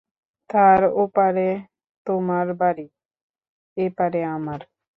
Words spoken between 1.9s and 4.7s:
তোমার বাড়ি, এ পারে আমার।